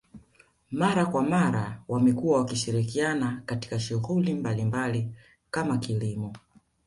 Mara 0.71 1.05
kwa 1.05 1.23
mara 1.23 1.81
wamekuwa 1.87 2.37
wakishirikiana 2.37 3.41
katika 3.45 3.79
shughuli 3.79 4.33
mbalimbali 4.33 5.11
kama 5.51 5.77
kilimo 5.77 6.35